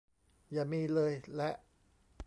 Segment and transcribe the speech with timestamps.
[0.51, 1.11] อย่ามีเลย!
[1.35, 1.49] และ